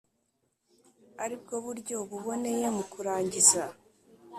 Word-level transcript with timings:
Ari 1.23 1.35
bwo 1.41 1.55
buryo 1.65 1.95
buboneye 2.09 2.67
mu 2.75 2.83
kurangiza 2.91 3.63